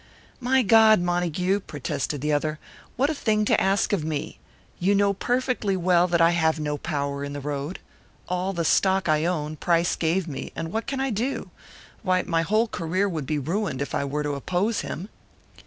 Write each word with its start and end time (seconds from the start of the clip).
"My 0.39 0.63
God, 0.63 0.99
Montague!" 0.99 1.59
protested 1.59 2.21
the 2.21 2.33
other. 2.33 2.57
"What 2.95 3.11
a 3.11 3.13
thing 3.13 3.45
to 3.45 3.61
ask 3.61 3.93
of 3.93 4.03
me! 4.03 4.39
You 4.79 4.95
know 4.95 5.13
perfectly 5.13 5.77
well 5.77 6.07
that 6.07 6.19
I 6.19 6.31
have 6.31 6.59
no 6.59 6.79
power 6.79 7.23
in 7.23 7.33
the 7.33 7.39
road. 7.39 7.77
All 8.27 8.51
the 8.51 8.65
stock 8.65 9.07
I 9.07 9.25
own, 9.25 9.57
Price 9.57 9.95
gave 9.95 10.27
me, 10.27 10.51
and 10.55 10.71
what 10.71 10.87
can 10.87 10.99
I 10.99 11.11
do? 11.11 11.51
Why, 12.01 12.23
my 12.23 12.41
whole 12.41 12.67
career 12.67 13.07
would 13.07 13.27
be 13.27 13.37
ruined 13.37 13.79
if 13.79 13.93
I 13.93 14.03
were 14.03 14.23
to 14.23 14.33
oppose 14.33 14.81
him." 14.81 15.09